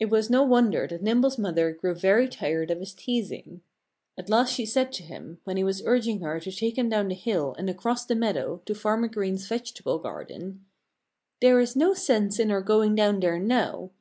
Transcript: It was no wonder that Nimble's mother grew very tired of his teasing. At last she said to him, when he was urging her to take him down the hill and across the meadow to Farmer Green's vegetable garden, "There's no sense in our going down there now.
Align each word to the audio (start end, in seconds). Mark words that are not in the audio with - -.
It 0.00 0.10
was 0.10 0.28
no 0.28 0.42
wonder 0.42 0.88
that 0.88 1.04
Nimble's 1.04 1.38
mother 1.38 1.70
grew 1.72 1.94
very 1.94 2.28
tired 2.28 2.68
of 2.72 2.80
his 2.80 2.92
teasing. 2.92 3.62
At 4.18 4.28
last 4.28 4.52
she 4.52 4.66
said 4.66 4.90
to 4.94 5.04
him, 5.04 5.38
when 5.44 5.56
he 5.56 5.62
was 5.62 5.84
urging 5.86 6.18
her 6.22 6.40
to 6.40 6.50
take 6.50 6.76
him 6.76 6.88
down 6.88 7.06
the 7.06 7.14
hill 7.14 7.54
and 7.56 7.70
across 7.70 8.04
the 8.04 8.16
meadow 8.16 8.60
to 8.66 8.74
Farmer 8.74 9.06
Green's 9.06 9.46
vegetable 9.46 10.00
garden, 10.00 10.64
"There's 11.40 11.76
no 11.76 11.94
sense 11.94 12.40
in 12.40 12.50
our 12.50 12.60
going 12.60 12.96
down 12.96 13.20
there 13.20 13.38
now. 13.38 13.88